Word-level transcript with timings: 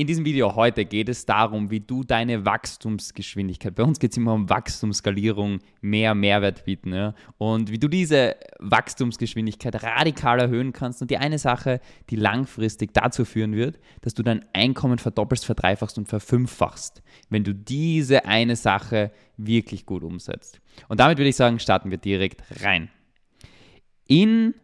In 0.00 0.06
diesem 0.06 0.24
Video 0.24 0.56
heute 0.56 0.86
geht 0.86 1.10
es 1.10 1.26
darum, 1.26 1.70
wie 1.70 1.80
du 1.80 2.04
deine 2.04 2.46
Wachstumsgeschwindigkeit, 2.46 3.74
bei 3.74 3.82
uns 3.82 3.98
geht 3.98 4.12
es 4.12 4.16
immer 4.16 4.32
um 4.32 4.48
Wachstumsskalierung, 4.48 5.58
mehr 5.82 6.14
Mehrwert 6.14 6.64
bieten, 6.64 6.94
ja? 6.94 7.14
und 7.36 7.70
wie 7.70 7.78
du 7.78 7.86
diese 7.86 8.36
Wachstumsgeschwindigkeit 8.60 9.82
radikal 9.82 10.40
erhöhen 10.40 10.72
kannst. 10.72 11.02
Und 11.02 11.10
die 11.10 11.18
eine 11.18 11.38
Sache, 11.38 11.82
die 12.08 12.16
langfristig 12.16 12.94
dazu 12.94 13.26
führen 13.26 13.54
wird, 13.54 13.78
dass 14.00 14.14
du 14.14 14.22
dein 14.22 14.42
Einkommen 14.54 14.96
verdoppelst, 14.96 15.44
verdreifachst 15.44 15.98
und 15.98 16.08
verfünffachst, 16.08 17.02
wenn 17.28 17.44
du 17.44 17.54
diese 17.54 18.24
eine 18.24 18.56
Sache 18.56 19.10
wirklich 19.36 19.84
gut 19.84 20.02
umsetzt. 20.02 20.62
Und 20.88 20.98
damit 20.98 21.18
würde 21.18 21.28
ich 21.28 21.36
sagen, 21.36 21.58
starten 21.58 21.90
wir 21.90 21.98
direkt 21.98 22.42
rein. 22.62 22.88
In 24.06 24.54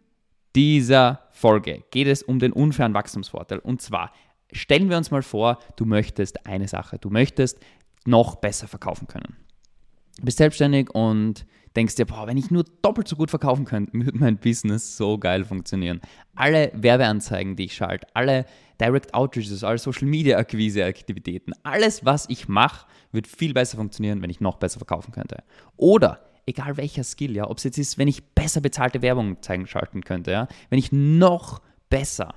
dieser 0.54 1.20
Folge 1.32 1.84
geht 1.90 2.06
es 2.06 2.22
um 2.22 2.38
den 2.38 2.52
unfairen 2.52 2.94
Wachstumsvorteil. 2.94 3.58
Und 3.58 3.82
zwar 3.82 4.10
stellen 4.56 4.90
wir 4.90 4.96
uns 4.96 5.10
mal 5.10 5.22
vor, 5.22 5.58
du 5.76 5.84
möchtest 5.84 6.46
eine 6.46 6.68
Sache, 6.68 6.98
du 6.98 7.10
möchtest 7.10 7.58
noch 8.06 8.36
besser 8.36 8.68
verkaufen 8.68 9.06
können. 9.06 9.36
Du 10.18 10.24
bist 10.24 10.38
selbstständig 10.38 10.90
und 10.94 11.46
denkst 11.76 11.96
dir, 11.96 12.06
boah, 12.06 12.26
wenn 12.26 12.38
ich 12.38 12.50
nur 12.50 12.64
doppelt 12.82 13.06
so 13.06 13.16
gut 13.16 13.30
verkaufen 13.30 13.64
könnte, 13.64 13.92
würde 13.94 14.18
mein 14.18 14.38
Business 14.38 14.96
so 14.96 15.18
geil 15.18 15.44
funktionieren. 15.44 16.00
Alle 16.34 16.72
Werbeanzeigen, 16.74 17.56
die 17.56 17.64
ich 17.64 17.74
schalte, 17.74 18.06
alle 18.14 18.46
Direct 18.80 19.14
Outreaches, 19.14 19.64
alle 19.64 19.78
Social 19.78 20.06
Media 20.06 20.38
Akquise 20.38 20.84
Aktivitäten, 20.84 21.52
alles, 21.62 22.04
was 22.04 22.28
ich 22.28 22.48
mache, 22.48 22.86
wird 23.12 23.26
viel 23.26 23.54
besser 23.54 23.76
funktionieren, 23.78 24.22
wenn 24.22 24.30
ich 24.30 24.40
noch 24.40 24.56
besser 24.56 24.78
verkaufen 24.78 25.12
könnte. 25.12 25.42
Oder 25.76 26.20
egal 26.46 26.76
welcher 26.76 27.04
Skill, 27.04 27.34
ja, 27.34 27.48
ob 27.48 27.58
es 27.58 27.64
jetzt 27.64 27.78
ist, 27.78 27.98
wenn 27.98 28.08
ich 28.08 28.24
besser 28.34 28.60
bezahlte 28.60 29.02
Werbung 29.02 29.42
zeigen 29.42 29.66
schalten 29.66 30.02
könnte, 30.02 30.30
ja, 30.30 30.48
wenn 30.70 30.78
ich 30.78 30.92
noch 30.92 31.60
besser 31.88 32.34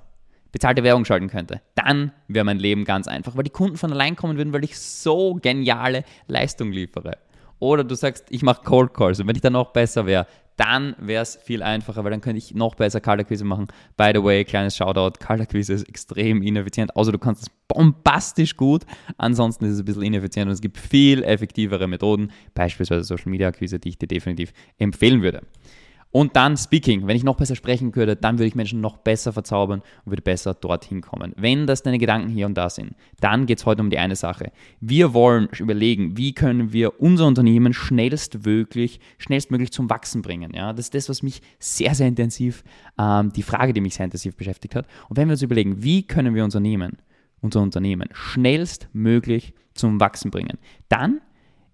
bezahlte 0.51 0.83
Werbung 0.83 1.05
schalten 1.05 1.27
könnte, 1.27 1.61
dann 1.75 2.11
wäre 2.27 2.45
mein 2.45 2.59
Leben 2.59 2.85
ganz 2.85 3.07
einfach, 3.07 3.35
weil 3.35 3.43
die 3.43 3.49
Kunden 3.49 3.77
von 3.77 3.91
allein 3.91 4.15
kommen 4.15 4.37
würden, 4.37 4.53
weil 4.53 4.63
ich 4.63 4.77
so 4.77 5.35
geniale 5.35 6.03
Leistung 6.27 6.71
liefere. 6.71 7.17
Oder 7.59 7.83
du 7.83 7.95
sagst, 7.95 8.25
ich 8.29 8.41
mache 8.41 8.63
Cold 8.63 8.93
Calls 8.93 9.19
und 9.19 9.27
wenn 9.27 9.35
ich 9.35 9.41
dann 9.41 9.53
noch 9.53 9.73
besser 9.73 10.05
wäre, 10.05 10.25
dann 10.55 10.95
wäre 10.99 11.23
es 11.23 11.37
viel 11.37 11.63
einfacher, 11.63 12.03
weil 12.03 12.11
dann 12.11 12.19
könnte 12.19 12.37
ich 12.37 12.53
noch 12.53 12.75
besser 12.75 12.99
Kaltakquise 12.99 13.45
machen. 13.45 13.67
By 13.95 14.11
the 14.13 14.21
way, 14.21 14.43
kleines 14.43 14.75
Shoutout, 14.75 15.17
Kaltakquise 15.19 15.73
ist 15.73 15.87
extrem 15.87 16.41
ineffizient, 16.41 16.95
außer 16.97 17.13
du 17.13 17.17
kannst 17.17 17.43
es 17.43 17.49
bombastisch 17.69 18.57
gut, 18.57 18.85
ansonsten 19.17 19.65
ist 19.65 19.73
es 19.73 19.79
ein 19.79 19.85
bisschen 19.85 20.03
ineffizient 20.03 20.47
und 20.47 20.53
es 20.53 20.59
gibt 20.59 20.77
viel 20.77 21.23
effektivere 21.23 21.87
Methoden, 21.87 22.31
beispielsweise 22.55 23.05
Social 23.05 23.29
Media 23.29 23.47
Akquise, 23.47 23.79
die 23.79 23.89
ich 23.89 23.97
dir 23.97 24.07
definitiv 24.07 24.51
empfehlen 24.77 25.21
würde. 25.21 25.43
Und 26.11 26.35
dann 26.35 26.57
Speaking. 26.57 27.05
Wenn 27.05 27.15
ich 27.15 27.23
noch 27.23 27.35
besser 27.35 27.55
sprechen 27.55 27.91
könnte, 27.91 28.15
dann 28.15 28.39
würde 28.39 28.47
ich 28.47 28.55
Menschen 28.55 28.81
noch 28.81 28.97
besser 28.97 29.31
verzaubern 29.31 29.83
und 30.05 30.11
würde 30.11 30.23
besser 30.23 30.55
dorthin 30.55 31.01
kommen. 31.01 31.33
Wenn 31.37 31.67
das 31.67 31.83
deine 31.83 31.99
Gedanken 31.99 32.29
hier 32.29 32.47
und 32.47 32.55
da 32.55 32.69
sind, 32.69 32.95
dann 33.19 33.45
geht 33.45 33.59
es 33.59 33.65
heute 33.67 33.83
um 33.83 33.91
die 33.91 33.99
eine 33.99 34.15
Sache. 34.15 34.51
Wir 34.79 35.13
wollen 35.13 35.49
überlegen, 35.59 36.17
wie 36.17 36.33
können 36.33 36.73
wir 36.73 36.99
unser 36.99 37.27
Unternehmen 37.27 37.73
schnellstmöglich, 37.73 38.99
schnellstmöglich 39.19 39.71
zum 39.71 39.89
Wachsen 39.91 40.23
bringen. 40.23 40.51
Ja, 40.55 40.73
das 40.73 40.85
ist 40.85 40.95
das, 40.95 41.09
was 41.09 41.21
mich 41.21 41.41
sehr, 41.59 41.93
sehr 41.93 42.07
intensiv, 42.07 42.63
ähm, 42.97 43.31
die 43.31 43.43
Frage, 43.43 43.73
die 43.73 43.81
mich 43.81 43.93
sehr 43.93 44.05
intensiv 44.05 44.35
beschäftigt 44.35 44.73
hat. 44.73 44.87
Und 45.09 45.17
wenn 45.17 45.27
wir 45.27 45.33
uns 45.33 45.43
überlegen, 45.43 45.83
wie 45.83 46.07
können 46.07 46.33
wir 46.33 46.43
Unternehmen, 46.43 46.97
unser 47.39 47.61
Unternehmen 47.61 48.09
schnellstmöglich 48.13 49.53
zum 49.75 49.99
Wachsen 49.99 50.31
bringen, 50.31 50.57
dann 50.87 51.21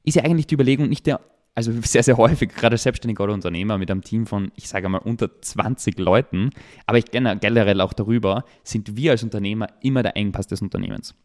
ist 0.03 0.15
ja 0.15 0.23
eigentlich 0.23 0.47
die 0.47 0.55
Überlegung 0.55 0.89
nicht 0.89 1.07
der 1.07 1.21
also 1.55 1.71
sehr, 1.81 2.03
sehr 2.03 2.17
häufig, 2.17 2.53
gerade 2.53 2.77
selbstständiger 2.77 3.23
oder 3.23 3.33
Unternehmer 3.33 3.77
mit 3.77 3.89
einem 3.89 4.01
Team 4.01 4.27
von, 4.27 4.51
ich 4.55 4.67
sage 4.67 4.89
mal, 4.89 4.99
unter 4.99 5.41
20 5.41 5.97
Leuten, 5.97 6.51
aber 6.85 6.97
ich 6.97 7.05
generell 7.11 7.81
auch 7.81 7.93
darüber, 7.93 8.43
sind 8.63 8.97
wir 8.97 9.11
als 9.11 9.23
Unternehmer 9.23 9.69
immer 9.81 10.03
der 10.03 10.17
Engpass 10.17 10.47
des 10.47 10.61
Unternehmens 10.61 11.15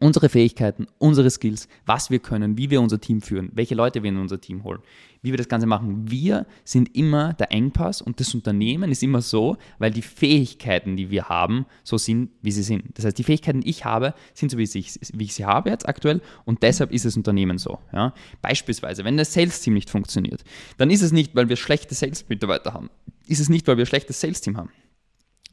unsere 0.00 0.28
Fähigkeiten, 0.28 0.86
unsere 0.98 1.30
Skills, 1.30 1.68
was 1.86 2.10
wir 2.10 2.18
können, 2.18 2.58
wie 2.58 2.70
wir 2.70 2.80
unser 2.80 3.00
Team 3.00 3.22
führen, 3.22 3.50
welche 3.54 3.74
Leute 3.74 4.02
wir 4.02 4.10
in 4.10 4.18
unser 4.18 4.40
Team 4.40 4.62
holen, 4.62 4.80
wie 5.22 5.32
wir 5.32 5.38
das 5.38 5.48
Ganze 5.48 5.66
machen. 5.66 6.10
Wir 6.10 6.46
sind 6.64 6.94
immer 6.94 7.32
der 7.32 7.50
Engpass 7.50 8.02
und 8.02 8.20
das 8.20 8.34
Unternehmen 8.34 8.90
ist 8.90 9.02
immer 9.02 9.22
so, 9.22 9.56
weil 9.78 9.90
die 9.90 10.02
Fähigkeiten, 10.02 10.96
die 10.96 11.10
wir 11.10 11.28
haben, 11.28 11.66
so 11.82 11.96
sind, 11.96 12.30
wie 12.42 12.52
sie 12.52 12.62
sind. 12.62 12.84
Das 12.94 13.04
heißt, 13.04 13.16
die 13.16 13.24
Fähigkeiten, 13.24 13.62
die 13.62 13.70
ich 13.70 13.84
habe, 13.84 14.14
sind 14.34 14.50
so, 14.50 14.58
wie 14.58 14.64
ich, 14.64 15.00
wie 15.14 15.24
ich 15.24 15.34
sie 15.34 15.44
habe 15.44 15.70
jetzt 15.70 15.88
aktuell 15.88 16.20
und 16.44 16.62
deshalb 16.62 16.92
ist 16.92 17.04
das 17.04 17.16
Unternehmen 17.16 17.58
so. 17.58 17.78
Ja? 17.92 18.12
Beispielsweise, 18.42 19.04
wenn 19.04 19.16
das 19.16 19.32
Sales-Team 19.32 19.74
nicht 19.74 19.88
funktioniert, 19.88 20.44
dann 20.76 20.90
ist 20.90 21.02
es 21.02 21.12
nicht, 21.12 21.34
weil 21.34 21.48
wir 21.48 21.56
schlechte 21.56 21.94
Sales-Mitarbeiter 21.94 22.74
haben. 22.74 22.90
Ist 23.26 23.40
es 23.40 23.48
nicht, 23.48 23.66
weil 23.66 23.76
wir 23.76 23.84
ein 23.84 23.88
schlechtes 23.88 24.20
Sales-Team 24.20 24.56
haben 24.56 24.70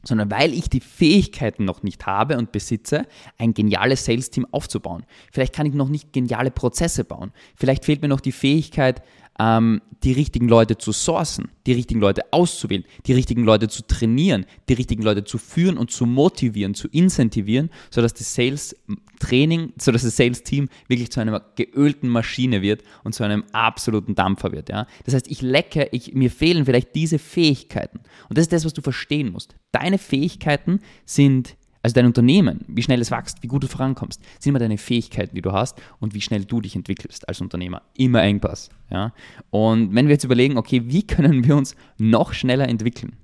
sondern 0.04 0.30
weil 0.30 0.52
ich 0.52 0.68
die 0.68 0.80
Fähigkeiten 0.80 1.64
noch 1.64 1.82
nicht 1.82 2.06
habe 2.06 2.38
und 2.38 2.52
besitze, 2.52 3.06
ein 3.38 3.54
geniales 3.54 4.04
Sales-Team 4.04 4.46
aufzubauen. 4.50 5.04
Vielleicht 5.32 5.54
kann 5.54 5.66
ich 5.66 5.74
noch 5.74 5.88
nicht 5.88 6.12
geniale 6.12 6.50
Prozesse 6.50 7.04
bauen. 7.04 7.32
Vielleicht 7.56 7.84
fehlt 7.84 8.02
mir 8.02 8.08
noch 8.08 8.20
die 8.20 8.32
Fähigkeit, 8.32 9.02
ähm, 9.38 9.80
die 10.02 10.12
richtigen 10.12 10.48
Leute 10.48 10.76
zu 10.76 10.92
sourcen, 10.92 11.48
die 11.66 11.72
richtigen 11.72 12.00
Leute 12.00 12.22
auszuwählen, 12.30 12.84
die 13.06 13.14
richtigen 13.14 13.42
Leute 13.44 13.68
zu 13.68 13.86
trainieren, 13.86 14.44
die 14.68 14.74
richtigen 14.74 15.02
Leute 15.02 15.24
zu 15.24 15.38
führen 15.38 15.78
und 15.78 15.90
zu 15.90 16.04
motivieren, 16.04 16.74
zu 16.74 16.88
incentivieren, 16.88 17.70
sodass 17.90 18.12
das 18.12 18.34
Sales-Training, 18.34 19.72
sodass 19.78 20.02
das 20.02 20.16
Sales-Team 20.16 20.68
wirklich 20.88 21.10
zu 21.10 21.20
einer 21.20 21.40
geölten 21.56 22.08
Maschine 22.08 22.60
wird 22.60 22.82
und 23.02 23.14
zu 23.14 23.24
einem 23.24 23.44
absoluten 23.52 24.14
Dampfer 24.14 24.52
wird. 24.52 24.68
Ja? 24.68 24.86
Das 25.04 25.14
heißt, 25.14 25.30
ich 25.30 25.40
lecke, 25.40 25.88
ich, 25.92 26.14
mir 26.14 26.30
fehlen 26.30 26.66
vielleicht 26.66 26.94
diese 26.94 27.18
Fähigkeiten. 27.18 28.00
Und 28.28 28.36
das 28.36 28.42
ist 28.42 28.52
das, 28.52 28.64
was 28.64 28.74
du 28.74 28.82
verstehen 28.82 29.32
musst. 29.32 29.56
Deine 29.72 29.98
Fähigkeiten 29.98 30.80
sind 31.06 31.56
also 31.84 31.92
dein 31.92 32.06
Unternehmen, 32.06 32.64
wie 32.66 32.82
schnell 32.82 33.02
es 33.02 33.10
wächst, 33.10 33.42
wie 33.42 33.46
gut 33.46 33.62
du 33.62 33.66
vorankommst, 33.68 34.18
sind 34.40 34.50
immer 34.50 34.58
deine 34.58 34.78
Fähigkeiten, 34.78 35.34
die 35.34 35.42
du 35.42 35.52
hast 35.52 35.78
und 36.00 36.14
wie 36.14 36.22
schnell 36.22 36.46
du 36.46 36.62
dich 36.62 36.74
entwickelst 36.74 37.28
als 37.28 37.42
Unternehmer. 37.42 37.82
Immer 37.94 38.22
Engpass. 38.22 38.70
Ja? 38.90 39.12
Und 39.50 39.94
wenn 39.94 40.06
wir 40.06 40.14
jetzt 40.14 40.24
überlegen, 40.24 40.56
okay, 40.56 40.82
wie 40.86 41.06
können 41.06 41.44
wir 41.44 41.54
uns 41.54 41.76
noch 41.98 42.32
schneller 42.32 42.66
entwickeln? 42.70 43.16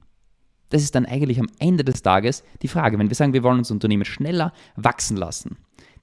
Das 0.68 0.82
ist 0.82 0.94
dann 0.94 1.06
eigentlich 1.06 1.40
am 1.40 1.48
Ende 1.58 1.84
des 1.84 2.02
Tages 2.02 2.44
die 2.60 2.68
Frage. 2.68 2.98
Wenn 2.98 3.08
wir 3.08 3.16
sagen, 3.16 3.32
wir 3.32 3.42
wollen 3.42 3.56
unser 3.56 3.72
Unternehmen 3.72 4.04
schneller 4.04 4.52
wachsen 4.76 5.16
lassen, 5.16 5.56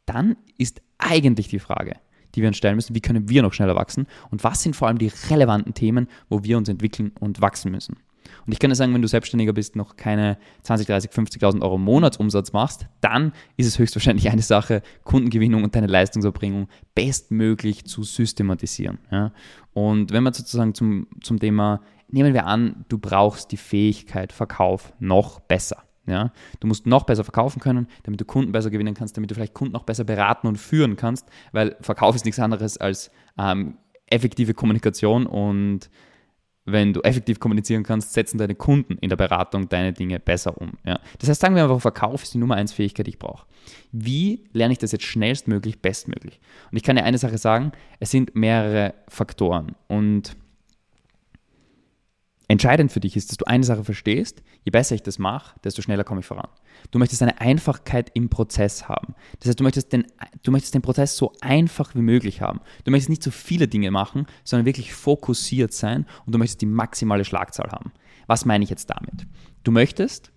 dann 0.07 0.35
ist 0.57 0.81
eigentlich 0.97 1.49
die 1.49 1.59
Frage, 1.59 1.97
die 2.33 2.41
wir 2.41 2.47
uns 2.47 2.57
stellen 2.57 2.75
müssen, 2.75 2.95
wie 2.95 3.01
können 3.01 3.29
wir 3.29 3.43
noch 3.43 3.53
schneller 3.53 3.75
wachsen 3.75 4.07
und 4.31 4.43
was 4.43 4.63
sind 4.63 4.75
vor 4.75 4.87
allem 4.87 4.97
die 4.97 5.11
relevanten 5.29 5.75
Themen, 5.75 6.07
wo 6.27 6.43
wir 6.43 6.57
uns 6.57 6.69
entwickeln 6.69 7.11
und 7.19 7.39
wachsen 7.39 7.71
müssen. 7.71 7.97
Und 8.47 8.53
ich 8.53 8.59
kann 8.59 8.69
dir 8.69 8.75
sagen, 8.75 8.93
wenn 8.93 9.01
du 9.01 9.09
Selbstständiger 9.09 9.51
bist, 9.51 9.75
noch 9.75 9.97
keine 9.97 10.37
20, 10.63 10.87
30, 10.87 11.11
50.000 11.11 11.61
Euro 11.61 11.77
Monatsumsatz 11.77 12.53
machst, 12.53 12.87
dann 13.01 13.33
ist 13.57 13.67
es 13.67 13.77
höchstwahrscheinlich 13.77 14.29
eine 14.29 14.41
Sache, 14.41 14.81
Kundengewinnung 15.03 15.65
und 15.65 15.75
deine 15.75 15.87
Leistungserbringung 15.87 16.69
bestmöglich 16.95 17.85
zu 17.85 18.03
systematisieren. 18.03 18.99
Ja? 19.11 19.33
Und 19.73 20.13
wenn 20.13 20.23
wir 20.23 20.33
sozusagen 20.33 20.73
zum, 20.73 21.07
zum 21.21 21.39
Thema, 21.39 21.81
nehmen 22.09 22.33
wir 22.33 22.45
an, 22.45 22.85
du 22.87 22.97
brauchst 22.97 23.51
die 23.51 23.57
Fähigkeit 23.57 24.31
Verkauf 24.31 24.93
noch 24.99 25.41
besser. 25.41 25.83
Ja, 26.05 26.31
du 26.61 26.67
musst 26.67 26.85
noch 26.85 27.03
besser 27.03 27.25
verkaufen 27.25 27.59
können, 27.59 27.87
damit 28.03 28.21
du 28.21 28.23
Kunden 28.23 28.53
besser 28.53 28.69
gewinnen 28.69 28.93
kannst, 28.93 29.17
damit 29.17 29.29
du 29.29 29.35
vielleicht 29.35 29.53
Kunden 29.53 29.73
noch 29.73 29.83
besser 29.83 30.05
beraten 30.05 30.47
und 30.47 30.55
führen 30.55 30.95
kannst, 30.95 31.27
weil 31.51 31.75
Verkauf 31.81 32.15
ist 32.15 32.23
nichts 32.23 32.39
anderes 32.39 32.77
als 32.77 33.11
ähm, 33.37 33.75
effektive 34.05 34.53
Kommunikation 34.53 35.25
und 35.25 35.89
wenn 36.67 36.93
du 36.93 37.01
effektiv 37.01 37.39
kommunizieren 37.39 37.83
kannst, 37.83 38.13
setzen 38.13 38.37
deine 38.37 38.53
Kunden 38.53 38.97
in 38.99 39.09
der 39.09 39.15
Beratung 39.15 39.69
deine 39.69 39.93
Dinge 39.93 40.19
besser 40.19 40.59
um. 40.59 40.73
Ja. 40.85 40.99
Das 41.17 41.29
heißt, 41.29 41.39
sagen 41.39 41.55
wir 41.55 41.63
einfach, 41.63 41.79
Verkauf 41.79 42.23
ist 42.23 42.33
die 42.33 42.37
Nummer 42.37 42.55
eins 42.55 42.73
Fähigkeit, 42.73 43.07
die 43.07 43.11
ich 43.11 43.19
brauche. 43.19 43.45
Wie 43.91 44.43
lerne 44.51 44.73
ich 44.73 44.77
das 44.77 44.91
jetzt 44.91 45.05
schnellstmöglich, 45.05 45.81
bestmöglich? 45.81 46.39
Und 46.69 46.77
ich 46.77 46.83
kann 46.83 46.97
dir 46.97 47.05
eine 47.05 47.17
Sache 47.17 47.37
sagen, 47.37 47.71
es 47.99 48.11
sind 48.11 48.35
mehrere 48.35 48.93
Faktoren. 49.07 49.75
Und 49.87 50.35
Entscheidend 52.49 52.93
für 52.93 53.01
dich 53.01 53.17
ist, 53.17 53.29
dass 53.29 53.37
du 53.37 53.45
eine 53.45 53.65
Sache 53.65 53.83
verstehst, 53.83 54.41
je 54.63 54.69
besser 54.69 54.95
ich 54.95 55.03
das 55.03 55.19
mache, 55.19 55.59
desto 55.65 55.81
schneller 55.81 56.05
komme 56.05 56.21
ich 56.21 56.25
voran. 56.25 56.47
Du 56.91 56.99
möchtest 56.99 57.21
eine 57.21 57.41
Einfachkeit 57.41 58.09
im 58.13 58.29
Prozess 58.29 58.87
haben. 58.87 59.15
Das 59.39 59.49
heißt, 59.49 59.59
du 59.59 59.63
möchtest, 59.65 59.91
den, 59.91 60.07
du 60.43 60.51
möchtest 60.51 60.73
den 60.73 60.81
Prozess 60.81 61.17
so 61.17 61.33
einfach 61.41 61.93
wie 61.93 62.01
möglich 62.01 62.41
haben. 62.41 62.61
Du 62.85 62.91
möchtest 62.91 63.09
nicht 63.09 63.23
so 63.23 63.31
viele 63.31 63.67
Dinge 63.67 63.91
machen, 63.91 64.27
sondern 64.45 64.65
wirklich 64.65 64.93
fokussiert 64.93 65.73
sein 65.73 66.05
und 66.25 66.33
du 66.33 66.39
möchtest 66.39 66.61
die 66.61 66.67
maximale 66.67 67.25
Schlagzahl 67.25 67.69
haben. 67.71 67.91
Was 68.27 68.45
meine 68.45 68.63
ich 68.63 68.69
jetzt 68.69 68.89
damit? 68.89 69.27
Du 69.63 69.71
möchtest, 69.71 70.31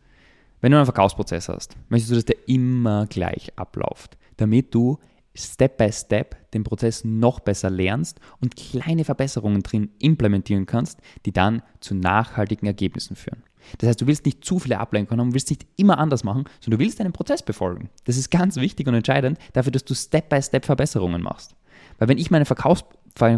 wenn 0.61 0.73
du 0.73 0.79
einen 0.79 0.87
Verkaufsprozess 0.87 1.49
hast, 1.49 1.77
möchtest 1.91 2.11
du, 2.11 2.17
dass 2.17 2.25
der 2.25 2.49
immer 2.49 3.07
gleich 3.07 3.53
abläuft, 3.57 4.19
damit 4.37 4.75
du 4.75 4.99
Step 5.35 5.77
by 5.77 5.93
Step 5.93 6.37
den 6.53 6.65
Prozess 6.65 7.05
noch 7.05 7.41
besser 7.41 7.71
lernst 7.71 8.21
und 8.41 8.57
kleine 8.57 9.05
Verbesserungen 9.05 9.63
drin 9.63 9.91
implementieren 9.99 10.67
kannst, 10.67 11.01
die 11.25 11.33
dann 11.33 11.63
zu 11.81 11.95
nachhaltigen 11.95 12.67
Ergebnissen 12.67 13.17
führen. 13.17 13.43
Das 13.79 13.89
heißt, 13.89 14.01
du 14.01 14.07
willst 14.07 14.25
nicht 14.25 14.45
zu 14.45 14.59
viele 14.59 14.79
Ablenkungen 14.79 15.21
haben, 15.21 15.35
willst 15.35 15.51
nicht 15.51 15.67
immer 15.77 15.99
anders 15.99 16.25
machen, 16.25 16.45
sondern 16.61 16.79
du 16.79 16.85
willst 16.85 16.99
deinen 16.99 17.13
Prozess 17.13 17.43
befolgen. 17.43 17.91
Das 18.05 18.17
ist 18.17 18.31
ganz 18.31 18.57
wichtig 18.57 18.89
und 18.89 18.95
entscheidend 18.95 19.39
dafür, 19.53 19.73
dass 19.73 19.85
du 19.85 19.95
Step 19.95 20.29
by 20.29 20.43
Step 20.43 20.65
Verbesserungen 20.65 21.23
machst. 21.23 21.55
Weil 21.99 22.09
wenn 22.09 22.19
ich 22.19 22.31
meine, 22.31 22.45
Verkaufs 22.45 22.85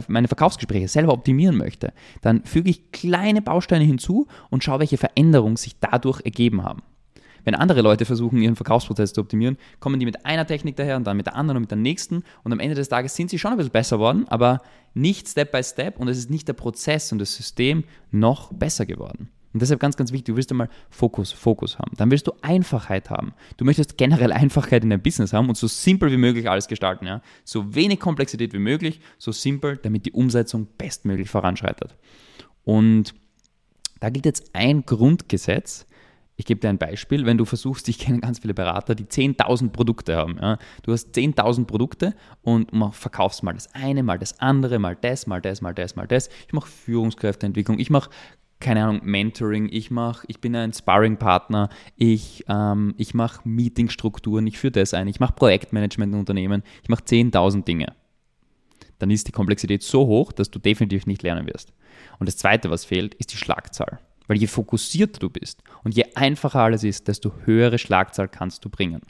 meine 0.08 0.28
Verkaufsgespräche 0.28 0.86
selber 0.86 1.14
optimieren 1.14 1.56
möchte, 1.56 1.92
dann 2.20 2.44
füge 2.44 2.70
ich 2.70 2.92
kleine 2.92 3.40
Bausteine 3.40 3.84
hinzu 3.84 4.26
und 4.50 4.62
schaue, 4.62 4.80
welche 4.80 4.98
Veränderungen 4.98 5.56
sich 5.56 5.78
dadurch 5.80 6.20
ergeben 6.24 6.62
haben. 6.62 6.82
Wenn 7.44 7.54
andere 7.54 7.82
Leute 7.82 8.04
versuchen, 8.04 8.40
ihren 8.40 8.56
Verkaufsprozess 8.56 9.12
zu 9.12 9.20
optimieren, 9.20 9.56
kommen 9.80 9.98
die 9.98 10.06
mit 10.06 10.24
einer 10.26 10.46
Technik 10.46 10.76
daher 10.76 10.96
und 10.96 11.04
dann 11.04 11.16
mit 11.16 11.26
der 11.26 11.36
anderen 11.36 11.56
und 11.56 11.62
mit 11.62 11.70
der 11.70 11.78
nächsten 11.78 12.22
und 12.44 12.52
am 12.52 12.60
Ende 12.60 12.74
des 12.74 12.88
Tages 12.88 13.14
sind 13.14 13.30
sie 13.30 13.38
schon 13.38 13.52
ein 13.52 13.56
bisschen 13.56 13.72
besser 13.72 13.96
geworden, 13.96 14.26
aber 14.28 14.60
nicht 14.94 15.28
Step 15.28 15.52
by 15.52 15.62
Step 15.62 15.98
und 15.98 16.08
es 16.08 16.18
ist 16.18 16.30
nicht 16.30 16.48
der 16.48 16.52
Prozess 16.54 17.12
und 17.12 17.18
das 17.18 17.34
System 17.34 17.84
noch 18.10 18.52
besser 18.52 18.86
geworden. 18.86 19.28
Und 19.52 19.60
deshalb 19.60 19.80
ganz, 19.80 19.96
ganz 19.96 20.12
wichtig, 20.12 20.26
du 20.26 20.36
willst 20.36 20.50
einmal 20.50 20.70
Fokus, 20.88 21.30
Fokus 21.30 21.78
haben. 21.78 21.92
Dann 21.96 22.10
willst 22.10 22.26
du 22.26 22.32
Einfachheit 22.40 23.10
haben. 23.10 23.34
Du 23.58 23.64
möchtest 23.64 23.98
generell 23.98 24.32
Einfachheit 24.32 24.82
in 24.82 24.90
deinem 24.90 25.02
Business 25.02 25.32
haben 25.32 25.48
und 25.48 25.56
so 25.56 25.66
simpel 25.66 26.10
wie 26.10 26.16
möglich 26.16 26.48
alles 26.48 26.68
gestalten. 26.68 27.06
Ja? 27.06 27.20
So 27.44 27.74
wenig 27.74 28.00
Komplexität 28.00 28.54
wie 28.54 28.58
möglich, 28.58 29.00
so 29.18 29.30
simpel, 29.30 29.76
damit 29.76 30.06
die 30.06 30.12
Umsetzung 30.12 30.68
bestmöglich 30.78 31.28
voranschreitet. 31.28 31.96
Und 32.64 33.14
da 34.00 34.08
gilt 34.10 34.24
jetzt 34.24 34.54
ein 34.54 34.84
Grundgesetz. 34.86 35.86
Ich 36.42 36.46
gebe 36.46 36.60
dir 36.60 36.70
ein 36.70 36.78
Beispiel. 36.78 37.24
Wenn 37.24 37.38
du 37.38 37.44
versuchst, 37.44 37.88
ich 37.88 38.00
kenne 38.00 38.18
ganz 38.18 38.40
viele 38.40 38.52
Berater, 38.52 38.96
die 38.96 39.04
10.000 39.04 39.68
Produkte 39.68 40.16
haben. 40.16 40.38
Ja? 40.42 40.58
Du 40.82 40.90
hast 40.90 41.14
10.000 41.14 41.66
Produkte 41.66 42.16
und 42.42 42.68
verkaufst 42.90 43.44
mal 43.44 43.52
das 43.52 43.72
eine, 43.76 44.02
mal 44.02 44.18
das 44.18 44.40
andere, 44.40 44.80
mal 44.80 44.96
das, 45.00 45.28
mal 45.28 45.40
das, 45.40 45.60
mal 45.60 45.72
das, 45.72 45.94
mal 45.94 46.08
das. 46.08 46.30
Ich 46.48 46.52
mache 46.52 46.66
Führungskräfteentwicklung, 46.66 47.78
ich 47.78 47.90
mache 47.90 48.10
keine 48.58 48.82
Ahnung, 48.82 49.02
Mentoring, 49.04 49.68
ich 49.70 49.92
mache, 49.92 50.24
ich 50.26 50.40
bin 50.40 50.56
ein 50.56 50.72
Sparring-Partner, 50.72 51.68
ich, 51.94 52.44
ähm, 52.48 52.94
ich 52.96 53.14
mache 53.14 53.48
Meetingstrukturen, 53.48 54.44
ich 54.48 54.58
führe 54.58 54.72
das 54.72 54.94
ein, 54.94 55.06
ich 55.06 55.20
mache 55.20 55.34
Projektmanagement 55.34 56.12
in 56.12 56.18
Unternehmen, 56.18 56.64
ich 56.82 56.88
mache 56.88 57.04
10.000 57.04 57.62
Dinge. 57.64 57.94
Dann 58.98 59.10
ist 59.10 59.28
die 59.28 59.32
Komplexität 59.32 59.84
so 59.84 60.08
hoch, 60.08 60.32
dass 60.32 60.50
du 60.50 60.58
definitiv 60.58 61.06
nicht 61.06 61.22
lernen 61.22 61.46
wirst. 61.46 61.72
Und 62.18 62.28
das 62.28 62.36
Zweite, 62.36 62.68
was 62.68 62.84
fehlt, 62.84 63.14
ist 63.14 63.32
die 63.32 63.36
Schlagzahl. 63.36 64.00
Weil 64.26 64.38
je 64.38 64.46
fokussierter 64.46 65.20
du 65.20 65.30
bist 65.30 65.62
und 65.84 65.94
je 65.94 66.04
einfacher 66.14 66.60
alles 66.60 66.84
ist, 66.84 67.08
desto 67.08 67.32
höhere 67.44 67.78
Schlagzahl 67.78 68.28
kannst 68.28 68.64
du 68.64 68.70
bringen. 68.70 69.02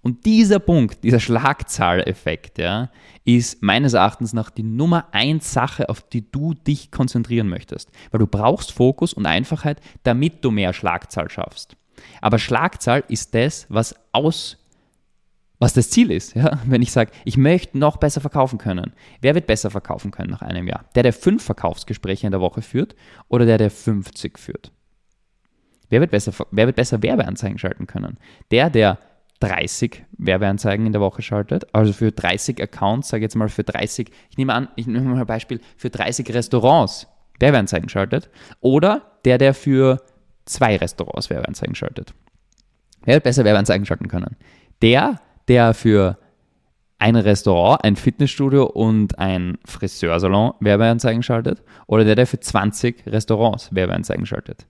Und 0.00 0.24
dieser 0.26 0.60
Punkt, 0.60 1.02
dieser 1.02 1.18
Schlagzahleffekt, 1.18 2.58
ja, 2.58 2.90
ist 3.24 3.62
meines 3.62 3.94
Erachtens 3.94 4.32
nach 4.32 4.50
die 4.50 4.62
Nummer 4.62 5.08
eins 5.12 5.52
Sache, 5.52 5.88
auf 5.88 6.02
die 6.02 6.30
du 6.30 6.54
dich 6.54 6.90
konzentrieren 6.90 7.48
möchtest. 7.48 7.90
Weil 8.10 8.20
du 8.20 8.26
brauchst 8.26 8.72
Fokus 8.72 9.12
und 9.12 9.26
Einfachheit, 9.26 9.80
damit 10.04 10.44
du 10.44 10.50
mehr 10.50 10.72
Schlagzahl 10.72 11.28
schaffst. 11.30 11.76
Aber 12.20 12.38
Schlagzahl 12.38 13.02
ist 13.08 13.34
das, 13.34 13.66
was 13.68 13.96
aus 14.12 14.56
was 15.58 15.72
das 15.72 15.90
Ziel 15.90 16.10
ist. 16.10 16.34
Ja? 16.34 16.58
Wenn 16.66 16.82
ich 16.82 16.92
sage, 16.92 17.10
ich 17.24 17.36
möchte 17.36 17.78
noch 17.78 17.96
besser 17.96 18.20
verkaufen 18.20 18.58
können. 18.58 18.92
Wer 19.20 19.34
wird 19.34 19.46
besser 19.46 19.70
verkaufen 19.70 20.10
können 20.10 20.30
nach 20.30 20.42
einem 20.42 20.66
Jahr? 20.66 20.84
Der, 20.94 21.02
der 21.02 21.12
fünf 21.12 21.44
Verkaufsgespräche 21.44 22.26
in 22.26 22.32
der 22.32 22.40
Woche 22.40 22.62
führt 22.62 22.94
oder 23.28 23.46
der, 23.46 23.58
der 23.58 23.70
50 23.70 24.38
führt? 24.38 24.72
Wer 25.90 26.00
wird 26.00 26.10
besser, 26.10 26.32
wer 26.50 26.66
wird 26.66 26.76
besser 26.76 27.02
Werbeanzeigen 27.02 27.58
schalten 27.58 27.86
können? 27.86 28.18
Der, 28.50 28.70
der 28.70 28.98
30 29.40 30.04
Werbeanzeigen 30.18 30.86
in 30.86 30.92
der 30.92 31.00
Woche 31.00 31.22
schaltet, 31.22 31.72
also 31.72 31.92
für 31.92 32.12
30 32.12 32.60
Accounts, 32.62 33.08
sage 33.08 33.22
jetzt 33.22 33.36
mal 33.36 33.48
für 33.48 33.64
30, 33.64 34.10
ich 34.30 34.36
nehme 34.36 34.52
an, 34.52 34.68
ich 34.76 34.86
nehme 34.86 35.08
mal 35.08 35.20
ein 35.20 35.26
Beispiel, 35.26 35.60
für 35.76 35.90
30 35.90 36.34
Restaurants 36.34 37.06
Werbeanzeigen 37.38 37.88
schaltet 37.88 38.30
oder 38.60 39.02
der, 39.24 39.38
der 39.38 39.54
für 39.54 40.02
zwei 40.44 40.76
Restaurants 40.76 41.30
Werbeanzeigen 41.30 41.74
schaltet. 41.74 42.14
Wer 43.04 43.14
wird 43.14 43.24
besser 43.24 43.44
Werbeanzeigen 43.44 43.86
schalten 43.86 44.08
können? 44.08 44.36
Der, 44.82 45.20
der 45.48 45.74
für 45.74 46.18
ein 46.98 47.16
Restaurant, 47.16 47.84
ein 47.84 47.96
Fitnessstudio 47.96 48.64
und 48.64 49.18
ein 49.18 49.58
Friseursalon 49.64 50.52
Werbeanzeigen 50.60 51.22
schaltet 51.22 51.62
oder 51.86 52.04
der, 52.04 52.16
der 52.16 52.26
für 52.26 52.40
20 52.40 53.06
Restaurants 53.06 53.74
Werbeanzeigen 53.74 54.26
schaltet. 54.26 54.66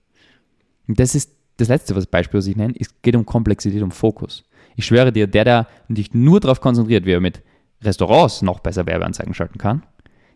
Und 0.87 0.99
das 0.99 1.15
ist 1.15 1.31
das 1.57 1.67
letzte 1.67 1.95
was 1.95 2.05
Beispiel, 2.05 2.37
was 2.37 2.47
ich 2.47 2.55
nenne, 2.55 2.73
es 2.79 3.01
geht 3.01 3.15
um 3.15 3.25
Komplexität, 3.25 3.81
um 3.81 3.91
Fokus. 3.91 4.43
Ich 4.75 4.85
schwöre 4.85 5.11
dir, 5.11 5.27
der, 5.27 5.43
der 5.43 5.67
sich 5.89 6.13
nur 6.13 6.39
darauf 6.39 6.61
konzentriert, 6.61 7.05
wie 7.05 7.11
er 7.11 7.19
mit 7.19 7.41
Restaurants 7.81 8.41
noch 8.41 8.59
besser 8.59 8.85
Werbeanzeigen 8.85 9.33
schalten 9.33 9.57
kann, 9.57 9.83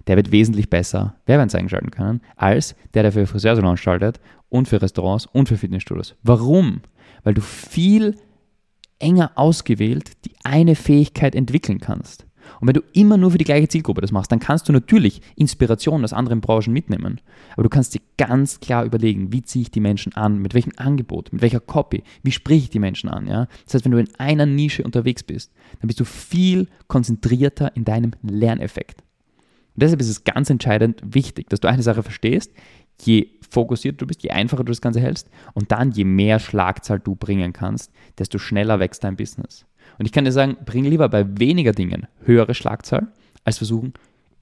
der 0.08 0.18
wird 0.18 0.32
wesentlich 0.32 0.70
besser 0.70 1.16
Werbeanzeigen 1.26 1.70
schalten 1.70 1.92
können, 1.92 2.22
als 2.36 2.76
der, 2.94 3.04
der 3.04 3.12
für 3.12 3.26
Friseursalons 3.26 3.80
schaltet 3.80 4.20
und 4.50 4.68
für 4.68 4.82
Restaurants 4.82 5.28
und 5.28 5.48
für 5.48 5.58
Fitnessstudios. 5.58 6.16
Warum? 6.24 6.82
Weil 7.24 7.34
du 7.36 7.42
viel 7.42 8.16
enger 9.04 9.32
ausgewählt 9.36 10.12
die 10.26 10.32
eine 10.44 10.76
Fähigkeit 10.76 11.36
entwickeln 11.36 11.80
kannst. 11.80 12.26
Und 12.60 12.68
wenn 12.68 12.74
du 12.74 12.84
immer 12.94 13.18
nur 13.18 13.32
für 13.32 13.38
die 13.38 13.46
gleiche 13.46 13.68
Zielgruppe 13.68 14.02
das 14.02 14.12
machst, 14.12 14.32
dann 14.32 14.40
kannst 14.40 14.68
du 14.68 14.74
natürlich 14.74 15.22
Inspiration 15.36 16.04
aus 16.04 16.14
anderen 16.14 16.42
Branchen 16.42 16.74
mitnehmen. 16.74 17.22
Aber 17.54 17.64
du 17.64 17.70
kannst 17.70 17.94
dir 17.94 18.02
ganz 18.18 18.60
klar 18.60 18.86
überlegen, 18.86 19.32
wie 19.32 19.44
ziehe 19.44 19.64
ich 19.64 19.72
die 19.72 19.80
Menschen 19.80 20.14
an, 20.14 20.40
mit 20.40 20.54
welchem 20.54 20.74
Angebot, 20.78 21.32
mit 21.32 21.42
welcher 21.42 21.60
Copy, 21.60 22.04
wie 22.22 22.32
spreche 22.32 22.64
ich 22.64 22.70
die 22.70 22.80
Menschen 22.80 23.10
an. 23.10 23.28
Ja? 23.28 23.48
Das 23.66 23.76
heißt, 23.76 23.86
wenn 23.86 23.92
du 23.92 23.98
in 24.00 24.10
einer 24.18 24.46
Nische 24.46 24.84
unterwegs 24.84 25.24
bist, 25.24 25.52
dann 25.80 25.88
bist 25.88 26.00
du 26.00 26.06
viel 26.06 26.68
konzentrierter 26.88 27.76
in 27.76 27.86
deinem 27.86 28.12
Lerneffekt. 28.22 29.02
Und 29.76 29.82
deshalb 29.82 30.02
ist 30.02 30.10
es 30.10 30.24
ganz 30.24 30.50
entscheidend 30.50 31.02
wichtig, 31.04 31.50
dass 31.50 31.60
du 31.60 31.68
eine 31.68 31.82
Sache 31.82 32.04
verstehst, 32.04 32.52
je 33.06 33.28
fokussierter 33.50 33.98
du 33.98 34.08
bist, 34.08 34.24
je 34.24 34.32
einfacher 34.32 34.64
du 34.64 34.72
das 34.72 34.82
Ganze 34.82 35.00
hältst 35.00 35.30
und 35.54 35.72
dann 35.72 35.92
je 35.92 36.04
mehr 36.04 36.40
Schlagzahl 36.40 37.00
du 37.00 37.16
bringen 37.16 37.54
kannst, 37.54 37.92
desto 38.18 38.38
schneller 38.38 38.80
wächst 38.80 39.04
dein 39.04 39.16
Business. 39.16 39.66
Und 40.00 40.06
ich 40.06 40.12
kann 40.12 40.26
dir 40.26 40.32
sagen, 40.32 40.58
bring 40.66 40.86
lieber 40.86 41.10
bei 41.10 41.40
weniger 41.40 41.72
Dingen 41.72 42.08
höhere 42.24 42.54
Schlagzahl, 42.54 43.08
als 43.44 43.58
versuchen, 43.58 43.94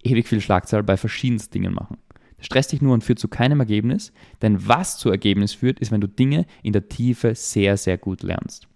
ewig 0.03 0.27
viel 0.27 0.41
Schlagzahl 0.41 0.83
bei 0.83 0.97
verschiedensten 0.97 1.53
Dingen 1.53 1.73
machen. 1.73 1.97
Das 2.37 2.47
stresst 2.47 2.71
dich 2.71 2.81
nur 2.81 2.93
und 2.93 3.03
führt 3.03 3.19
zu 3.19 3.27
keinem 3.27 3.59
Ergebnis, 3.59 4.13
denn 4.41 4.67
was 4.67 4.97
zu 4.97 5.09
Ergebnis 5.09 5.53
führt, 5.53 5.79
ist, 5.79 5.91
wenn 5.91 6.01
du 6.01 6.07
Dinge 6.07 6.45
in 6.63 6.73
der 6.73 6.89
Tiefe 6.89 7.35
sehr, 7.35 7.77
sehr 7.77 7.97
gut 7.97 8.23
lernst. 8.23 8.67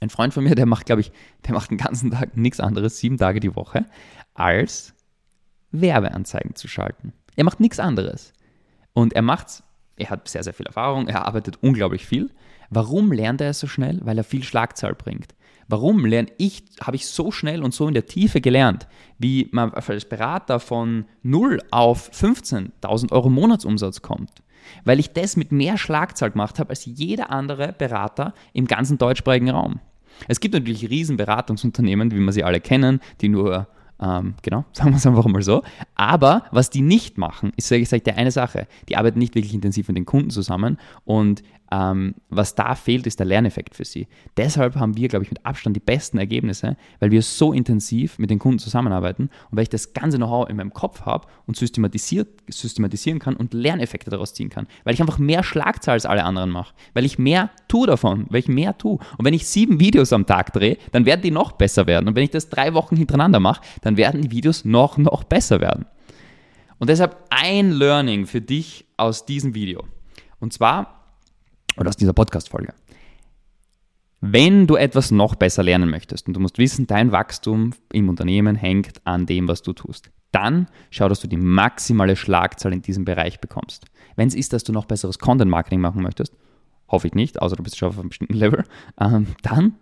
Ein 0.00 0.10
Freund 0.10 0.34
von 0.34 0.44
mir, 0.44 0.54
der 0.54 0.66
macht, 0.66 0.86
glaube 0.86 1.00
ich, 1.00 1.10
der 1.46 1.54
macht 1.54 1.70
den 1.70 1.78
ganzen 1.78 2.10
Tag 2.10 2.36
nichts 2.36 2.60
anderes, 2.60 2.98
sieben 2.98 3.16
Tage 3.16 3.40
die 3.40 3.56
Woche, 3.56 3.86
als 4.34 4.94
Werbeanzeigen 5.72 6.54
zu 6.54 6.68
schalten. 6.68 7.12
Er 7.34 7.44
macht 7.44 7.60
nichts 7.60 7.80
anderes. 7.80 8.32
Und 8.96 9.12
er 9.12 9.20
macht's, 9.20 9.62
er 9.96 10.08
hat 10.08 10.26
sehr, 10.26 10.42
sehr 10.42 10.54
viel 10.54 10.64
Erfahrung, 10.64 11.06
er 11.06 11.26
arbeitet 11.26 11.58
unglaublich 11.60 12.06
viel. 12.06 12.30
Warum 12.70 13.12
lernt 13.12 13.42
er 13.42 13.50
es 13.50 13.60
so 13.60 13.66
schnell? 13.66 14.00
Weil 14.02 14.16
er 14.16 14.24
viel 14.24 14.42
Schlagzahl 14.42 14.94
bringt. 14.94 15.34
Warum 15.68 16.06
lerne 16.06 16.30
ich, 16.38 16.64
habe 16.80 16.96
ich 16.96 17.06
so 17.06 17.30
schnell 17.30 17.62
und 17.62 17.74
so 17.74 17.88
in 17.88 17.92
der 17.92 18.06
Tiefe 18.06 18.40
gelernt, 18.40 18.88
wie 19.18 19.50
man 19.52 19.74
als 19.74 20.06
Berater 20.06 20.60
von 20.60 21.04
0 21.22 21.60
auf 21.70 22.10
15.000 22.10 23.12
Euro 23.12 23.28
Monatsumsatz 23.28 24.00
kommt? 24.00 24.30
Weil 24.86 24.98
ich 24.98 25.12
das 25.12 25.36
mit 25.36 25.52
mehr 25.52 25.76
Schlagzahl 25.76 26.30
gemacht 26.30 26.58
habe 26.58 26.70
als 26.70 26.86
jeder 26.86 27.30
andere 27.30 27.74
Berater 27.74 28.32
im 28.54 28.66
ganzen 28.66 28.96
deutschsprachigen 28.96 29.50
Raum. 29.50 29.80
Es 30.26 30.40
gibt 30.40 30.54
natürlich 30.54 30.88
riesen 30.88 31.18
Beratungsunternehmen, 31.18 32.12
wie 32.12 32.18
wir 32.18 32.32
sie 32.32 32.44
alle 32.44 32.60
kennen, 32.60 33.00
die 33.20 33.28
nur 33.28 33.68
ähm, 34.00 34.34
genau, 34.42 34.64
sagen 34.72 34.90
wir 34.90 34.96
es 34.96 35.06
einfach 35.06 35.24
mal 35.26 35.42
so. 35.42 35.62
Aber 35.94 36.44
was 36.50 36.70
die 36.70 36.82
nicht 36.82 37.18
machen, 37.18 37.52
ist, 37.56 37.68
sage 37.68 37.82
ich, 37.82 37.88
sage 37.88 38.02
dir 38.02 38.16
eine 38.16 38.30
Sache. 38.30 38.66
Die 38.88 38.96
arbeiten 38.96 39.18
nicht 39.18 39.34
wirklich 39.34 39.54
intensiv 39.54 39.88
mit 39.88 39.96
den 39.96 40.06
Kunden 40.06 40.30
zusammen 40.30 40.78
und 41.04 41.42
ähm, 41.72 42.14
was 42.28 42.54
da 42.54 42.74
fehlt, 42.74 43.06
ist 43.06 43.18
der 43.18 43.26
Lerneffekt 43.26 43.74
für 43.74 43.84
sie. 43.84 44.06
Deshalb 44.36 44.76
haben 44.76 44.96
wir, 44.96 45.08
glaube 45.08 45.24
ich, 45.24 45.30
mit 45.30 45.44
Abstand 45.44 45.74
die 45.74 45.80
besten 45.80 46.18
Ergebnisse, 46.18 46.76
weil 47.00 47.10
wir 47.10 47.22
so 47.22 47.52
intensiv 47.52 48.18
mit 48.18 48.30
den 48.30 48.38
Kunden 48.38 48.58
zusammenarbeiten 48.58 49.30
und 49.50 49.56
weil 49.56 49.64
ich 49.64 49.68
das 49.68 49.92
ganze 49.92 50.16
Know-how 50.18 50.48
in 50.48 50.56
meinem 50.56 50.72
Kopf 50.72 51.02
habe 51.02 51.26
und 51.46 51.56
systematisiert, 51.56 52.28
systematisieren 52.48 53.18
kann 53.18 53.34
und 53.34 53.52
Lerneffekte 53.52 54.10
daraus 54.10 54.34
ziehen 54.34 54.50
kann. 54.50 54.68
Weil 54.84 54.94
ich 54.94 55.00
einfach 55.00 55.18
mehr 55.18 55.42
Schlagzahl 55.42 55.94
als 55.94 56.06
alle 56.06 56.24
anderen 56.24 56.50
mache. 56.50 56.74
Weil 56.94 57.04
ich 57.04 57.18
mehr 57.18 57.50
tue 57.68 57.86
davon, 57.86 58.26
weil 58.30 58.40
ich 58.40 58.48
mehr 58.48 58.76
tue. 58.76 58.98
Und 59.18 59.24
wenn 59.24 59.34
ich 59.34 59.46
sieben 59.46 59.80
Videos 59.80 60.12
am 60.12 60.26
Tag 60.26 60.52
drehe, 60.52 60.78
dann 60.92 61.06
werden 61.06 61.22
die 61.22 61.30
noch 61.30 61.52
besser 61.52 61.86
werden. 61.86 62.08
Und 62.08 62.16
wenn 62.16 62.24
ich 62.24 62.30
das 62.30 62.48
drei 62.48 62.74
Wochen 62.74 62.96
hintereinander 62.96 63.40
mache, 63.40 63.62
dann 63.82 63.96
werden 63.96 64.22
die 64.22 64.30
Videos 64.30 64.64
noch, 64.64 64.96
noch 64.98 65.24
besser 65.24 65.60
werden. 65.60 65.86
Und 66.78 66.90
deshalb 66.90 67.16
ein 67.30 67.70
Learning 67.70 68.26
für 68.26 68.40
dich 68.40 68.86
aus 68.96 69.24
diesem 69.24 69.54
Video. 69.54 69.84
Und 70.38 70.52
zwar 70.52 71.04
oder 71.78 71.88
aus 71.88 71.96
dieser 71.96 72.12
Podcast-Folge. 72.12 72.74
Wenn 74.20 74.66
du 74.66 74.76
etwas 74.76 75.10
noch 75.10 75.34
besser 75.34 75.62
lernen 75.62 75.90
möchtest 75.90 76.26
und 76.26 76.34
du 76.34 76.40
musst 76.40 76.58
wissen, 76.58 76.86
dein 76.86 77.12
Wachstum 77.12 77.74
im 77.92 78.08
Unternehmen 78.08 78.56
hängt 78.56 79.06
an 79.06 79.26
dem, 79.26 79.46
was 79.46 79.62
du 79.62 79.72
tust, 79.72 80.10
dann 80.32 80.68
schau, 80.90 81.08
dass 81.08 81.20
du 81.20 81.28
die 81.28 81.36
maximale 81.36 82.16
Schlagzahl 82.16 82.72
in 82.72 82.82
diesem 82.82 83.04
Bereich 83.04 83.40
bekommst. 83.40 83.86
Wenn 84.16 84.28
es 84.28 84.34
ist, 84.34 84.52
dass 84.52 84.64
du 84.64 84.72
noch 84.72 84.86
besseres 84.86 85.18
Content-Marketing 85.18 85.80
machen 85.80 86.02
möchtest, 86.02 86.34
hoffe 86.88 87.06
ich 87.08 87.14
nicht, 87.14 87.40
außer 87.40 87.56
du 87.56 87.62
bist 87.62 87.76
schon 87.76 87.88
auf 87.88 87.98
einem 87.98 88.08
bestimmten 88.08 88.34
Level, 88.34 88.64
ähm, 89.00 89.26
dann 89.42 89.74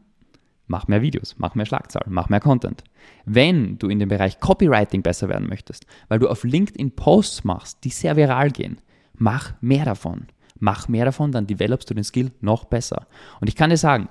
mach 0.67 0.89
mehr 0.89 1.03
Videos, 1.03 1.37
mach 1.39 1.55
mehr 1.55 1.67
Schlagzahl, 1.67 2.05
mach 2.09 2.29
mehr 2.29 2.41
Content. 2.41 2.85
Wenn 3.25 3.79
du 3.79 3.89
in 3.89 3.99
dem 3.99 4.09
Bereich 4.09 4.41
Copywriting 4.41 5.03
besser 5.03 5.29
werden 5.29 5.49
möchtest, 5.49 5.87
weil 6.09 6.19
du 6.19 6.29
auf 6.29 6.45
LinkedIn 6.45 6.93
Posts 6.93 7.45
machst, 7.45 7.85
die 7.85 7.91
sehr 7.91 8.17
viral 8.17 8.51
gehen, 8.51 8.81
mach 9.15 9.53
mehr 9.61 9.85
davon 9.85 10.27
mach 10.65 10.89
mehr 10.89 11.05
davon, 11.05 11.33
dann 11.33 11.47
developst 11.47 11.89
du 11.91 11.95
den 11.95 12.05
Skill 12.05 12.33
noch 12.41 12.65
besser. 12.65 13.07
Und 13.41 13.49
ich 13.49 13.57
kann 13.57 13.71
dir 13.71 13.77
sagen, 13.77 14.09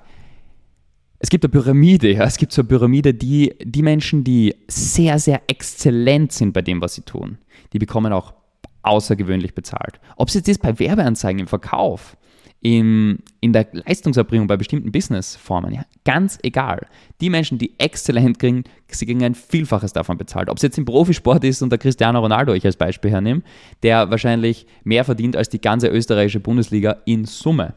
es 1.18 1.30
gibt 1.30 1.44
eine 1.44 1.50
Pyramide, 1.50 2.12
ja, 2.12 2.24
es 2.24 2.36
gibt 2.36 2.52
so 2.52 2.62
eine 2.62 2.68
Pyramide, 2.68 3.14
die, 3.14 3.54
die 3.62 3.82
Menschen, 3.82 4.24
die 4.24 4.54
sehr, 4.68 5.18
sehr 5.18 5.42
exzellent 5.46 6.32
sind 6.32 6.52
bei 6.52 6.62
dem, 6.62 6.80
was 6.80 6.94
sie 6.94 7.02
tun, 7.02 7.38
die 7.72 7.78
bekommen 7.78 8.12
auch 8.12 8.34
außergewöhnlich 8.82 9.54
bezahlt. 9.54 10.00
Ob 10.16 10.28
es 10.28 10.34
jetzt 10.34 10.48
ist 10.48 10.60
bei 10.60 10.78
Werbeanzeigen 10.78 11.40
im 11.40 11.46
Verkauf, 11.46 12.16
in, 12.64 13.18
in 13.42 13.52
der 13.52 13.66
Leistungserbringung 13.72 14.46
bei 14.46 14.56
bestimmten 14.56 14.90
Businessformen. 14.90 15.74
Ja, 15.74 15.84
ganz 16.06 16.38
egal. 16.42 16.86
Die 17.20 17.28
Menschen, 17.28 17.58
die 17.58 17.78
exzellent 17.78 18.38
kriegen, 18.38 18.64
sie 18.88 19.04
kriegen 19.04 19.22
ein 19.22 19.34
Vielfaches 19.34 19.92
davon 19.92 20.16
bezahlt. 20.16 20.48
Ob 20.48 20.56
es 20.56 20.62
jetzt 20.62 20.78
im 20.78 20.86
Profisport 20.86 21.44
ist 21.44 21.60
und 21.60 21.68
der 21.68 21.78
Cristiano 21.78 22.20
Ronaldo 22.20 22.54
ich 22.54 22.64
als 22.64 22.76
Beispiel 22.76 23.10
hernehme, 23.10 23.42
der 23.82 24.10
wahrscheinlich 24.10 24.66
mehr 24.82 25.04
verdient 25.04 25.36
als 25.36 25.50
die 25.50 25.60
ganze 25.60 25.88
österreichische 25.88 26.40
Bundesliga 26.40 26.96
in 27.04 27.26
Summe. 27.26 27.74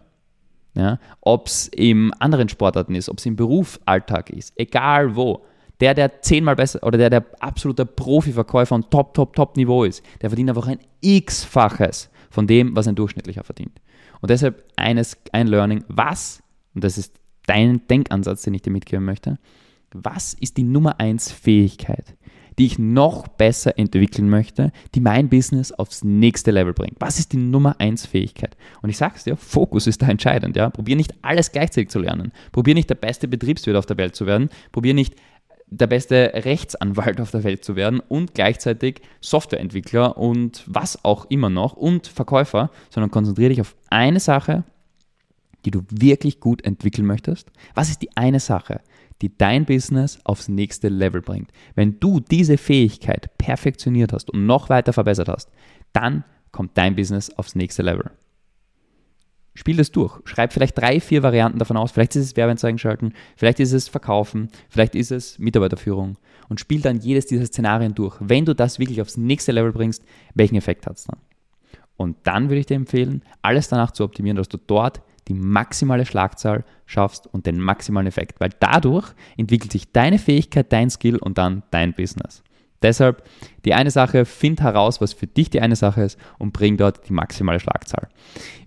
Ja, 0.74 1.00
ob 1.20 1.48
es 1.48 1.68
im 1.68 2.14
anderen 2.20 2.48
Sportarten 2.48 2.96
ist, 2.96 3.10
ob 3.10 3.18
es 3.18 3.26
im 3.26 3.36
Berufsalltag 3.36 4.30
ist, 4.30 4.54
egal 4.56 5.18
wo. 5.18 5.44
Der, 5.82 5.94
der 5.94 6.22
zehnmal 6.22 6.56
besser 6.56 6.82
oder 6.82 6.98
der, 6.98 7.10
der 7.10 7.26
absoluter 7.40 7.86
Profiverkäufer 7.86 8.74
und 8.74 8.90
Top, 8.90 9.14
Top, 9.14 9.36
Top 9.36 9.58
Niveau 9.58 9.84
ist, 9.84 10.04
der 10.22 10.30
verdient 10.30 10.50
einfach 10.50 10.68
ein 10.68 10.80
x-faches 11.02 12.10
von 12.30 12.48
dem, 12.48 12.76
was 12.76 12.88
ein 12.88 12.96
Durchschnittlicher 12.96 13.44
verdient. 13.44 13.80
Und 14.22 14.30
deshalb 14.30 14.64
eines, 14.76 15.18
ein 15.32 15.48
Learning, 15.48 15.84
was, 15.88 16.42
und 16.74 16.84
das 16.84 16.98
ist 16.98 17.20
dein 17.46 17.88
Denkansatz, 17.88 18.44
den 18.44 18.54
ich 18.54 18.62
dir 18.62 18.72
mitgeben 18.72 19.06
möchte, 19.06 19.38
was 19.92 20.34
ist 20.34 20.58
die 20.58 20.64
Nummer 20.64 21.00
eins 21.00 21.32
Fähigkeit, 21.32 22.16
die 22.60 22.66
ich 22.66 22.80
noch 22.80 23.28
besser 23.28 23.78
entwickeln 23.78 24.30
möchte, 24.30 24.72
die 24.96 25.00
mein 25.00 25.30
Business 25.30 25.72
aufs 25.72 26.04
nächste 26.04 26.52
Level 26.52 26.74
bringt? 26.74 26.98
Was 27.00 27.20
ist 27.20 27.32
die 27.32 27.38
Nummer 27.38 27.80
eins 27.80 28.06
Fähigkeit? 28.06 28.58
Und 28.82 28.90
ich 28.90 28.98
sage 28.98 29.14
es 29.16 29.24
dir, 29.24 29.38
Fokus 29.38 29.88
ist 29.88 30.02
da 30.02 30.08
entscheidend. 30.08 30.56
Ja? 30.56 30.70
Probier 30.70 30.96
nicht 30.96 31.14
alles 31.22 31.52
gleichzeitig 31.52 31.90
zu 31.90 32.00
lernen. 32.00 32.32
Probier 32.52 32.74
nicht 32.74 32.90
der 32.90 32.96
beste 32.96 33.28
Betriebswirt 33.28 33.78
auf 33.78 33.86
der 33.86 33.98
Welt 33.98 34.16
zu 34.16 34.26
werden. 34.26 34.50
Probier 34.72 34.94
nicht 34.94 35.16
der 35.70 35.88
beste 35.88 36.32
Rechtsanwalt 36.34 37.20
auf 37.20 37.32
der 37.32 37.44
Welt 37.44 37.64
zu 37.64 37.76
werden 37.76 38.00
und 38.00 38.34
gleichzeitig 38.34 39.02
Softwareentwickler 39.22 40.18
und 40.18 40.64
was 40.66 41.04
auch 41.04 41.26
immer 41.30 41.50
noch 41.50 41.74
und 41.74 42.08
Verkäufer, 42.08 42.72
sondern 42.90 43.12
konzentriere 43.12 43.50
dich 43.50 43.62
auf 43.62 43.76
eine 43.90 44.20
Sache, 44.20 44.64
die 45.66 45.72
du 45.72 45.82
wirklich 45.90 46.40
gut 46.40 46.64
entwickeln 46.64 47.06
möchtest. 47.06 47.52
Was 47.76 47.90
ist 47.90 48.02
die 48.02 48.16
eine 48.16 48.40
Sache, 48.40 48.80
die 49.22 49.38
dein 49.38 49.66
Business 49.66 50.20
aufs 50.24 50.48
nächste 50.48 50.88
Level 50.88 51.22
bringt? 51.22 51.52
Wenn 51.76 52.00
du 52.00 52.22
diese 52.22 52.58
Fähigkeit 52.58 53.38
perfektioniert 53.38 54.14
hast 54.14 54.30
und 54.30 54.46
noch 54.46 54.70
weiter 54.70 54.94
verbessert 54.94 55.28
hast, 55.28 55.50
dann 55.92 56.24
kommt 56.54 56.78
dein 56.78 56.96
Business 56.96 57.30
aufs 57.38 57.56
nächste 57.56 57.84
Level. 57.84 58.12
Spiel 59.58 59.76
das 59.76 59.92
durch. 59.92 60.20
Schreib 60.26 60.54
vielleicht 60.54 60.78
drei, 60.78 61.00
vier 61.00 61.24
Varianten 61.24 61.58
davon 61.58 61.78
aus. 61.78 61.92
Vielleicht 61.92 62.16
ist 62.16 62.24
es 62.24 62.38
Werbeanzeigen 62.38 62.78
schalten, 62.78 63.14
vielleicht 63.36 63.60
ist 63.60 63.74
es 63.74 63.88
Verkaufen, 63.88 64.50
vielleicht 64.70 64.94
ist 64.94 65.12
es 65.12 65.40
Mitarbeiterführung. 65.40 66.18
Und 66.48 66.60
spiel 66.60 66.80
dann 66.80 67.00
jedes 67.00 67.26
dieser 67.26 67.48
Szenarien 67.48 67.96
durch. 67.96 68.16
Wenn 68.20 68.46
du 68.46 68.54
das 68.54 68.78
wirklich 68.78 69.02
aufs 69.02 69.18
nächste 69.18 69.54
Level 69.54 69.72
bringst, 69.72 70.04
welchen 70.36 70.58
Effekt 70.58 70.86
hat 70.86 70.98
es 70.98 71.06
dann? 71.06 71.18
Und 71.96 72.18
dann 72.22 72.50
würde 72.50 72.60
ich 72.60 72.68
dir 72.68 72.76
empfehlen, 72.76 73.24
alles 73.42 73.68
danach 73.68 73.90
zu 73.90 74.04
optimieren, 74.04 74.38
dass 74.38 74.48
du 74.48 74.60
dort 74.60 75.02
die 75.28 75.34
maximale 75.34 76.06
Schlagzahl 76.06 76.64
schaffst 76.86 77.26
und 77.26 77.48
den 77.48 77.60
maximalen 77.60 78.06
Effekt. 78.06 78.40
Weil 78.40 78.52
dadurch 78.60 79.12
entwickelt 79.38 79.72
sich 79.72 79.92
deine 79.92 80.20
Fähigkeit, 80.20 80.72
dein 80.72 80.92
Skill 80.92 81.18
und 81.18 81.40
dann 81.40 81.64
dein 81.72 81.94
Business. 81.94 82.44
Deshalb 82.82 83.24
die 83.68 83.74
eine 83.74 83.92
Sache, 83.92 84.24
find 84.24 84.62
heraus, 84.62 85.02
was 85.02 85.12
für 85.12 85.28
dich 85.28 85.50
die 85.50 85.60
eine 85.60 85.76
Sache 85.76 86.02
ist 86.02 86.18
und 86.38 86.54
bring 86.54 86.78
dort 86.78 87.10
die 87.10 87.12
maximale 87.12 87.60
Schlagzahl. 87.60 88.08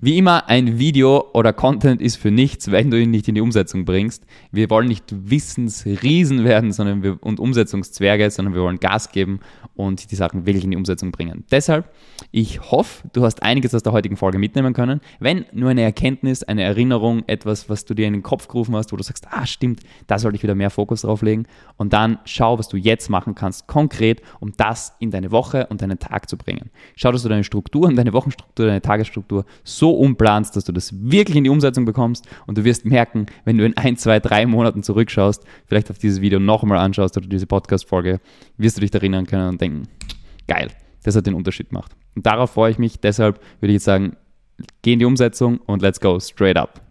Wie 0.02 0.18
immer, 0.18 0.48
ein 0.48 0.78
Video 0.78 1.30
oder 1.32 1.54
Content 1.54 2.02
ist 2.02 2.16
für 2.16 2.30
nichts, 2.30 2.70
wenn 2.70 2.90
du 2.90 3.00
ihn 3.00 3.10
nicht 3.10 3.26
in 3.26 3.34
die 3.34 3.40
Umsetzung 3.40 3.86
bringst. 3.86 4.26
Wir 4.52 4.68
wollen 4.68 4.88
nicht 4.88 5.04
Wissensriesen 5.10 6.44
werden 6.44 6.72
sondern 6.72 7.02
wir, 7.02 7.18
und 7.22 7.40
Umsetzungszwerge, 7.40 8.30
sondern 8.30 8.54
wir 8.54 8.60
wollen 8.60 8.78
Gas 8.78 9.10
geben 9.10 9.40
und 9.74 10.10
die 10.10 10.16
Sachen 10.16 10.44
wirklich 10.44 10.64
in 10.64 10.72
die 10.72 10.76
Umsetzung 10.76 11.12
bringen. 11.12 11.44
Deshalb, 11.50 11.90
ich 12.30 12.70
hoffe, 12.70 13.08
du 13.14 13.24
hast 13.24 13.42
einiges 13.42 13.74
aus 13.74 13.82
der 13.82 13.92
heutigen 13.92 14.18
Folge 14.18 14.38
mitnehmen 14.38 14.74
können. 14.74 15.00
Wenn 15.18 15.46
nur 15.52 15.70
eine 15.70 15.82
Erkenntnis, 15.82 16.42
eine 16.42 16.62
Erinnerung, 16.62 17.22
etwas, 17.26 17.70
was 17.70 17.86
du 17.86 17.94
dir 17.94 18.06
in 18.06 18.12
den 18.12 18.22
Kopf 18.22 18.48
gerufen 18.48 18.76
hast, 18.76 18.92
wo 18.92 18.96
du 18.96 19.02
sagst, 19.02 19.26
ah 19.30 19.46
stimmt, 19.46 19.80
da 20.06 20.18
sollte 20.18 20.36
ich 20.36 20.42
wieder 20.42 20.54
mehr 20.54 20.70
Fokus 20.70 21.02
drauf 21.02 21.22
legen. 21.22 21.46
Und 21.78 21.94
dann 21.94 22.18
schau, 22.26 22.58
was 22.58 22.68
du 22.68 22.76
jetzt 22.76 23.08
machen 23.08 23.34
kannst, 23.34 23.66
konkret, 24.00 24.22
um 24.40 24.52
das 24.56 24.94
in 24.98 25.10
deine 25.10 25.30
Woche 25.30 25.66
und 25.68 25.82
deinen 25.82 25.98
Tag 25.98 26.28
zu 26.28 26.36
bringen. 26.36 26.70
Schau, 26.96 27.12
dass 27.12 27.22
du 27.22 27.28
deine 27.28 27.44
Struktur 27.44 27.86
und 27.86 27.96
deine 27.96 28.12
Wochenstruktur, 28.12 28.66
deine 28.66 28.80
Tagesstruktur 28.80 29.44
so 29.62 29.92
umplanst, 29.92 30.56
dass 30.56 30.64
du 30.64 30.72
das 30.72 30.92
wirklich 31.10 31.36
in 31.36 31.44
die 31.44 31.50
Umsetzung 31.50 31.84
bekommst 31.84 32.26
und 32.46 32.56
du 32.56 32.64
wirst 32.64 32.84
merken, 32.84 33.26
wenn 33.44 33.58
du 33.58 33.64
in 33.64 33.76
ein, 33.76 33.96
zwei, 33.96 34.20
drei 34.20 34.46
Monaten 34.46 34.82
zurückschaust, 34.82 35.44
vielleicht 35.66 35.90
auf 35.90 35.98
dieses 35.98 36.20
Video 36.20 36.40
nochmal 36.40 36.78
anschaust 36.78 37.16
oder 37.16 37.26
diese 37.26 37.46
Podcast-Folge, 37.46 38.20
wirst 38.56 38.76
du 38.76 38.80
dich 38.80 38.94
erinnern 38.94 39.26
können 39.26 39.48
und 39.50 39.60
denken, 39.60 39.88
geil, 40.46 40.68
das 41.02 41.16
hat 41.16 41.26
den 41.26 41.34
Unterschied 41.34 41.68
gemacht. 41.68 41.94
Und 42.14 42.26
darauf 42.26 42.50
freue 42.50 42.70
ich 42.70 42.78
mich, 42.78 43.00
deshalb 43.00 43.40
würde 43.60 43.72
ich 43.72 43.76
jetzt 43.76 43.84
sagen, 43.84 44.16
geh 44.82 44.94
in 44.94 44.98
die 44.98 45.04
Umsetzung 45.04 45.58
und 45.58 45.82
let's 45.82 46.00
go, 46.00 46.18
straight 46.18 46.56
up. 46.56 46.89